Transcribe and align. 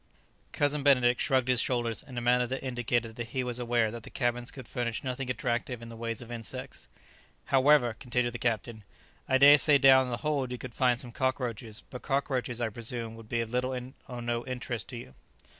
Cousin 0.51 0.81
Benedict 0.81 1.21
shrugged 1.21 1.47
his 1.47 1.61
shoulders 1.61 2.01
in 2.01 2.17
a 2.17 2.21
manner 2.21 2.47
that 2.47 2.65
indicated 2.65 3.17
that 3.17 3.27
he 3.27 3.43
was 3.43 3.59
aware 3.59 3.91
that 3.91 4.01
the 4.01 4.09
cabins 4.09 4.49
could 4.49 4.67
furnish 4.67 5.03
nothing 5.03 5.29
attractive 5.29 5.79
in 5.79 5.89
the 5.89 5.95
way 5.95 6.11
of 6.13 6.31
insects. 6.31 6.87
"However," 7.53 7.93
continued 7.99 8.33
the 8.33 8.39
captain, 8.39 8.83
"I 9.29 9.37
dare 9.37 9.59
say 9.59 9.77
down 9.77 10.05
in 10.05 10.09
the 10.09 10.17
hold 10.25 10.51
you 10.51 10.57
could 10.57 10.73
find 10.73 10.99
some 10.99 11.11
cockroaches; 11.11 11.83
but 11.91 12.01
cockroaches, 12.01 12.59
I 12.59 12.69
presume, 12.69 13.13
would 13.15 13.29
be 13.29 13.41
of 13.41 13.51
little 13.51 13.79
or 14.07 14.21
no 14.23 14.43
interest 14.47 14.87
to 14.87 14.97
you." 14.97 15.13